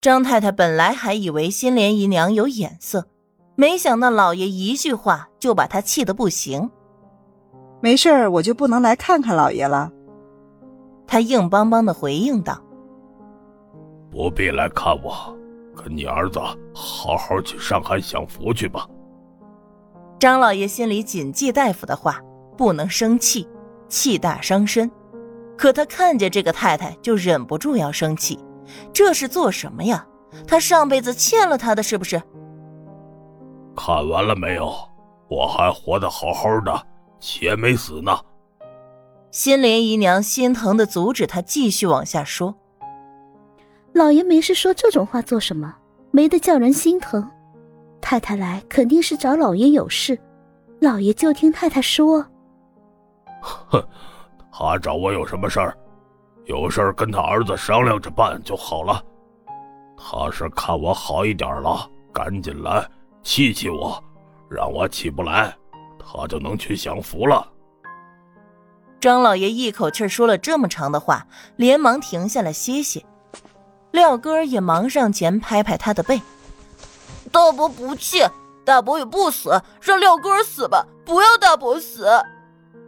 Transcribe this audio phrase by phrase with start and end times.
[0.00, 3.08] 张太太本来还以为新莲姨娘有眼色，
[3.56, 6.70] 没想到老爷一句话就把她气得不行。
[7.80, 9.90] 没事儿，我就不能来看看老爷了。
[11.04, 12.62] 他硬邦邦的回应道
[14.08, 15.36] ：“不必来看我，
[15.74, 16.38] 跟你儿子
[16.72, 18.86] 好好去上海享福去吧。”
[20.20, 22.20] 张老爷心里谨记大夫的话，
[22.56, 23.48] 不能生气，
[23.88, 24.88] 气大伤身。
[25.56, 28.38] 可他看见这个太太，就忍不住要生气。
[28.92, 30.06] 这是做什么呀？
[30.46, 32.20] 他上辈子欠了他的，是不是？
[33.76, 34.72] 看完了没有？
[35.28, 36.86] 我还活得好好的，
[37.20, 38.18] 且没死呢。
[39.30, 42.54] 心莲姨娘心疼的阻止他继续往下说。
[43.92, 45.74] 老爷没事说这种话做什么？
[46.10, 47.30] 没得叫人心疼。
[48.00, 50.18] 太太来肯定是找老爷有事，
[50.80, 52.24] 老爷就听太太说。
[53.40, 53.82] 哼，
[54.50, 55.76] 他找我有什么事儿？
[56.48, 59.04] 有事跟他儿子商量着办就好了。
[59.98, 62.88] 他是看我好一点了，赶紧来
[63.22, 64.02] 气气我，
[64.48, 65.54] 让我起不来，
[65.98, 67.46] 他就能去享福了。
[68.98, 73.04] 张老爷一口气说了这么长的话，连忙停下来歇歇。
[73.90, 76.18] 廖哥也忙上前拍拍他的背
[77.30, 78.22] ：“大伯不气，
[78.64, 82.08] 大伯也不死，让廖哥死吧，不要大伯死。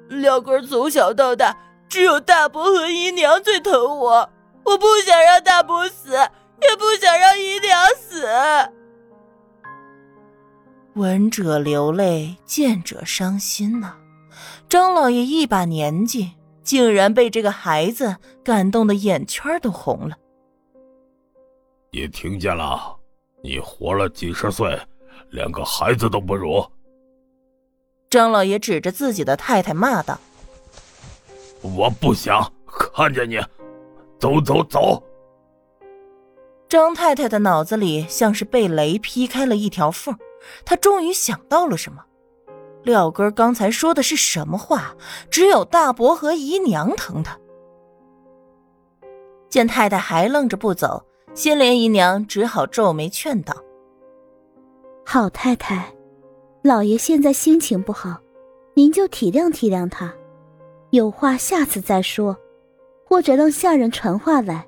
[0.08, 1.54] 廖哥从小到大。”
[1.90, 4.30] 只有大伯和姨娘最疼我，
[4.64, 8.24] 我不想让大伯死，也不想让姨娘死。
[10.94, 13.94] 闻者流泪，见者伤心呐！
[14.68, 16.30] 张老爷一把年纪，
[16.62, 20.16] 竟然被这个孩子感动的眼圈都红了。
[21.90, 22.96] 你听见了？
[23.42, 24.78] 你活了几十岁，
[25.30, 26.64] 连个孩子都不如。
[28.08, 30.16] 张老爷指着自己的太太骂道。
[31.62, 33.38] 我不想看见你，
[34.18, 35.02] 走走走！
[36.68, 40.16] 张太太的脑子里像是被雷劈开了一条缝，
[40.64, 42.04] 她终于想到了什么。
[42.82, 44.94] 廖哥刚才说的是什么话？
[45.30, 47.38] 只有大伯和姨娘疼她。
[49.50, 53.54] 见太太还愣着不走，心莲姨娘只好皱眉劝道
[55.04, 55.92] ：“好太太，
[56.62, 58.16] 老爷现在心情不好，
[58.74, 60.14] 您就体谅体谅他。”
[60.90, 62.36] 有话下次再说，
[63.06, 64.66] 或者让下人传话来。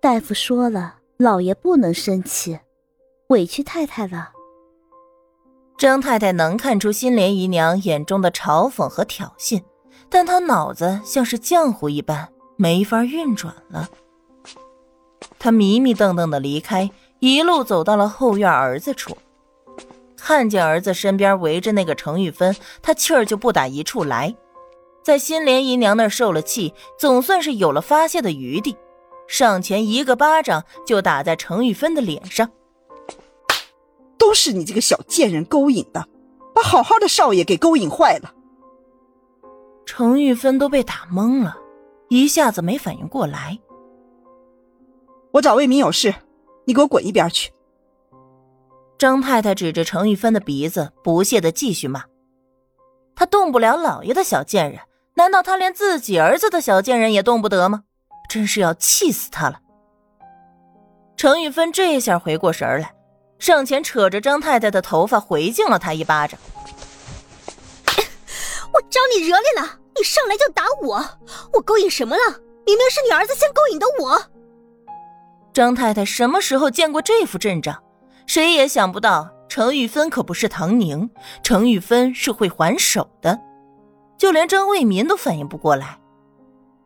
[0.00, 2.58] 大夫说了，老爷不能生气，
[3.28, 4.30] 委屈太太了。
[5.76, 9.60] 张太太能看出新莲姨娘眼中的嘲讽和挑衅，
[10.08, 13.88] 但她脑子像是浆糊一般，没法运转了。
[15.40, 19.18] 她迷迷瞪瞪的离开，一路走到了后院儿子处，
[20.16, 24.32] 看见儿子身边围着那个程玉芬，她气儿就不打一处来。
[25.04, 28.74] 在新莲姨娘那儿受了气，总算是有了发泄的余地，
[29.28, 32.50] 上前一个巴掌就打在程玉芬的脸上。
[34.16, 36.08] 都是你这个小贱人勾引的，
[36.54, 38.32] 把好好的少爷给勾引坏了。
[39.84, 41.54] 程玉芬都被打懵了，
[42.08, 43.58] 一下子没反应过来。
[45.32, 46.14] 我找魏民有事，
[46.64, 47.52] 你给我滚一边去！
[48.96, 52.04] 张太太指着程玉芬的鼻子，不屑的继续骂
[53.14, 54.80] ：“她动不了老爷的小贱人。”
[55.14, 57.84] 难道他连自己儿子的小贱人也动不得吗？
[58.28, 59.60] 真是要气死他了！
[61.16, 62.94] 程玉芬这下回过神来，
[63.38, 66.40] 上前扯着张太太的头发回敬了他一巴掌。
[68.72, 69.78] 我招你惹你了？
[69.96, 70.96] 你上来就打我，
[71.52, 72.22] 我勾引什么了？
[72.66, 74.20] 明明是你儿子先勾引的我。
[75.52, 77.80] 张太太什么时候见过这副阵仗？
[78.26, 81.08] 谁也想不到，程玉芬可不是唐宁，
[81.44, 83.38] 程玉芬是会还手的。
[84.16, 85.98] 就连张卫民都反应不过来，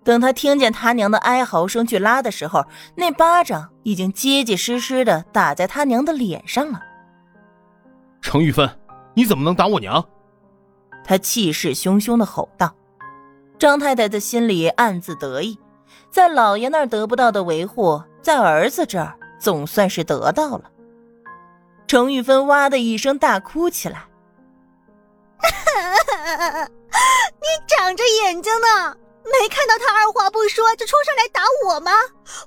[0.04, 2.64] 等他听见他娘的哀嚎声去拉的时候，
[2.96, 6.82] 那巴掌已经结结实实的打在他娘的脸上了。
[8.20, 8.68] 程玉芬，
[9.14, 10.04] 你怎么能打我娘？
[11.04, 12.74] 他气势汹汹的吼道。
[13.58, 15.58] 张太太的心里暗自得意，
[16.10, 20.70] 在老爷那儿得不到的维护，在儿子这儿总算是得到了。
[21.86, 24.04] 程玉芬哇的一声大哭起来。
[27.88, 28.94] 你长着眼睛呢，
[29.24, 31.90] 没看到他二话不说就冲上来打我吗？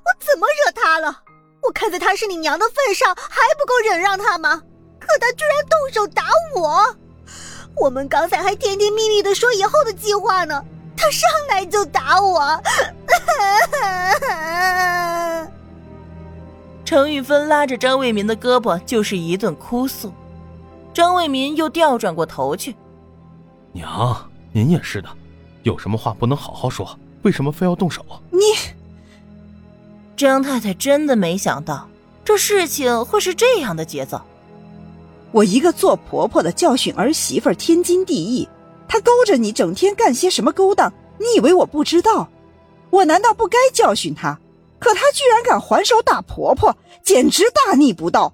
[0.04, 1.18] 我怎么惹他了？
[1.62, 4.62] 我看在他是你娘的份上，还不够忍让他吗？
[5.00, 6.94] 可他居然动手打我！
[7.74, 10.64] 我们刚才还甜甜蜜蜜的说以后的计划呢，
[10.96, 12.62] 他上来就打我。
[16.84, 20.12] 程玉芬拉着张卫民的胳膊就是一顿哭诉，
[20.94, 22.76] 张卫民又调转过头去，
[23.72, 24.28] 娘。
[24.54, 25.08] 您也是的，
[25.62, 26.98] 有什么话不能好好说？
[27.22, 28.04] 为什么非要动手？
[28.30, 28.38] 你，
[30.16, 31.88] 张太太真的没想到，
[32.24, 34.20] 这事情会是这样的节奏。
[35.30, 38.48] 我一个做婆婆的教训儿媳妇天经地义，
[38.88, 40.92] 她勾着你整天干些什么勾当？
[41.18, 42.28] 你以为我不知道？
[42.90, 44.38] 我难道不该教训她？
[44.80, 48.32] 可她居然敢还手打婆婆，简直大逆不道！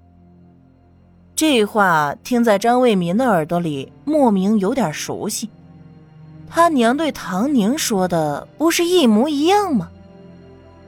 [1.36, 5.50] 这话听在张卫民的耳朵里，莫名有点熟悉。
[6.50, 9.88] 他娘对唐宁说的不是一模一样吗？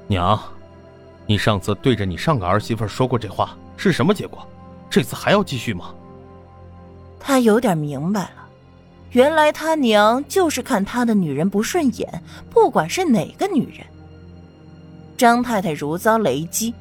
[0.07, 0.41] 娘，
[1.27, 4.47] 你上次对着你上个儿媳妇说过这话，是什么结果？
[4.89, 5.95] 这次还要继续吗？
[7.21, 8.49] 他有点明白了，
[9.11, 13.87] 原来他娘就是看他的女人不顺眼，不管是哪个女人。
[15.17, 16.75] 张太太如遭雷击。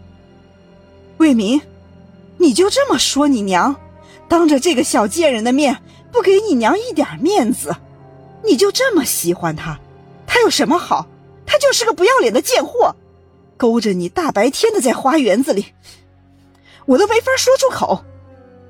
[1.17, 1.61] 卫明，
[2.37, 3.75] 你就这么说你娘？
[4.29, 5.75] 当着这个小贱人的面，
[6.11, 7.75] 不给你娘一点面子？
[8.43, 9.79] 你就这么喜欢他？
[10.25, 11.07] 他有什么好？
[11.45, 12.95] 他就是个不要脸的贱货，
[13.57, 15.73] 勾着你大白天的在花园子里，
[16.85, 18.05] 我都没法说出口。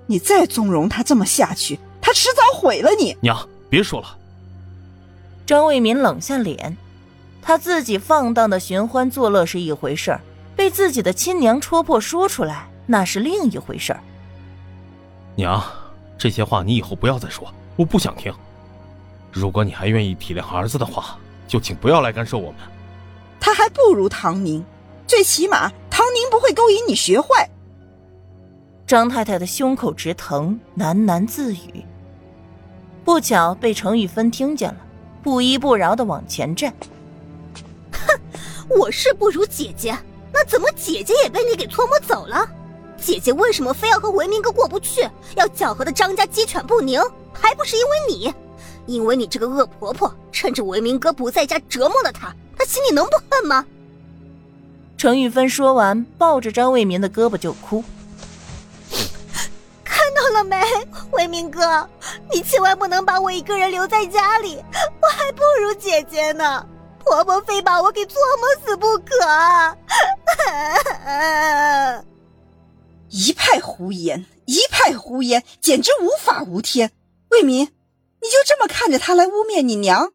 [0.07, 3.15] 你再纵容他这么下去，他迟早毁了你。
[3.21, 4.17] 娘，别说了。
[5.45, 6.77] 张卫民冷下脸，
[7.41, 10.21] 他自己放荡的寻欢作乐是一回事儿，
[10.55, 13.99] 被自己的亲娘戳破说出来，那是另一回事儿。
[15.35, 15.61] 娘，
[16.17, 18.33] 这些话你以后不要再说，我不想听。
[19.31, 21.17] 如果你还愿意体谅儿子的话，
[21.47, 22.59] 就请不要来干涉我们。
[23.39, 24.63] 他还不如唐宁，
[25.07, 27.49] 最起码唐宁不会勾引你学坏。
[28.85, 31.85] 张太太的胸口直疼，喃喃自语。
[33.05, 34.77] 不巧被程玉芬听见了，
[35.23, 36.73] 不依不饶的往前站。
[37.91, 38.19] 哼，
[38.79, 39.95] 我是不如姐姐，
[40.33, 42.47] 那怎么姐姐也被你给搓磨走了？
[42.97, 46.99] 姐姐为什么非要和文明哥过不去，要搅和的张家鸡犬不宁？
[47.31, 48.33] 还不是因为你？
[48.89, 53.63] 因为你这个恶婆婆，趁着维明哥不在家折磨了他，他心里能不恨吗？
[54.97, 57.83] 程玉芬说完，抱着张卫民的胳膊就哭。
[59.85, 60.59] 看到了没，
[61.11, 61.87] 维明哥，
[62.33, 64.55] 你千万不能把我一个人留在家里，
[64.99, 66.65] 我还不如姐姐呢。
[67.05, 69.13] 婆婆非把我给搓磨死不可。
[73.09, 76.91] 一派胡言，一派胡言，简直无法无天。
[77.29, 77.71] 卫民。
[78.21, 80.11] 你就这么看着他来污蔑你娘？